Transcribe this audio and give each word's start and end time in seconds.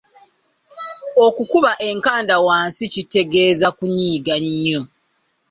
Okukuba 1.25 1.71
enkanda 1.89 2.35
wansi 2.45 2.83
kitegeeza 2.93 3.67
kunyiiga 3.77 4.35
nnyo. 4.43 4.81